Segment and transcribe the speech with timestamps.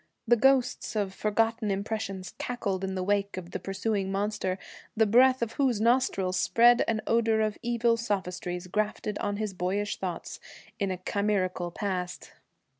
[0.27, 4.57] The ghosts of forgotten impressions cackled in the wake of the pursuing monster,
[4.97, 9.97] the breath of whose nostrils spread an odor of evil sophistries grafted on his boyish
[9.97, 10.39] thoughts
[10.79, 12.31] in a chimerical past.